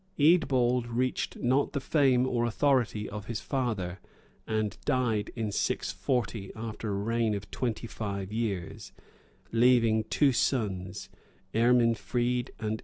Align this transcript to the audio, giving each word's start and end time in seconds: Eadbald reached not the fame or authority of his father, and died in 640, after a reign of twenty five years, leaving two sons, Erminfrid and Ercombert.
Eadbald 0.17 0.87
reached 0.87 1.35
not 1.35 1.73
the 1.73 1.79
fame 1.79 2.25
or 2.27 2.43
authority 2.43 3.07
of 3.07 3.27
his 3.27 3.39
father, 3.39 3.99
and 4.47 4.75
died 4.83 5.29
in 5.35 5.51
640, 5.51 6.51
after 6.55 6.89
a 6.89 6.93
reign 6.93 7.35
of 7.35 7.51
twenty 7.51 7.85
five 7.85 8.33
years, 8.33 8.93
leaving 9.51 10.03
two 10.05 10.31
sons, 10.31 11.07
Erminfrid 11.53 12.49
and 12.57 12.79
Ercombert. 12.79 12.79